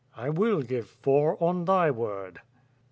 [0.15, 2.41] "I will give four, on thy word!"